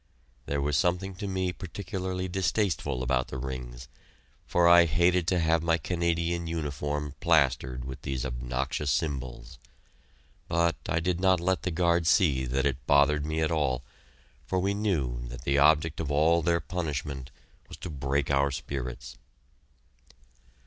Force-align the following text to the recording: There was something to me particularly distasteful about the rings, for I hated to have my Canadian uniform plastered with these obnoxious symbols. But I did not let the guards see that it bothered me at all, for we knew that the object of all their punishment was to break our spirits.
There 0.47 0.63
was 0.63 0.77
something 0.77 1.13
to 1.17 1.27
me 1.27 1.53
particularly 1.53 2.27
distasteful 2.27 3.03
about 3.03 3.27
the 3.27 3.37
rings, 3.37 3.87
for 4.47 4.67
I 4.67 4.85
hated 4.85 5.27
to 5.27 5.37
have 5.37 5.61
my 5.61 5.77
Canadian 5.77 6.47
uniform 6.47 7.13
plastered 7.19 7.85
with 7.85 8.01
these 8.01 8.25
obnoxious 8.25 8.89
symbols. 8.89 9.59
But 10.47 10.75
I 10.89 11.01
did 11.01 11.19
not 11.19 11.39
let 11.39 11.61
the 11.61 11.69
guards 11.69 12.09
see 12.09 12.45
that 12.45 12.65
it 12.65 12.83
bothered 12.87 13.27
me 13.27 13.41
at 13.41 13.51
all, 13.51 13.83
for 14.43 14.57
we 14.57 14.73
knew 14.73 15.21
that 15.27 15.43
the 15.43 15.59
object 15.59 15.99
of 15.99 16.09
all 16.09 16.41
their 16.41 16.59
punishment 16.59 17.29
was 17.69 17.77
to 17.77 17.91
break 17.91 18.31
our 18.31 18.49
spirits. 18.49 19.19